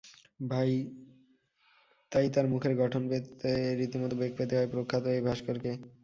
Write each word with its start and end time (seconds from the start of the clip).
তাই 2.11 2.27
তাঁর 2.33 2.45
মুখের 2.53 2.73
গঠন 2.77 3.03
পেতে 3.09 3.51
রীতিমতো 3.79 4.15
বেগ 4.15 4.31
পেতে 4.37 4.53
হয় 4.57 4.69
প্রখ্যাত 4.71 5.03
এই 5.07 5.21
ভাস্করকে। 5.27 5.71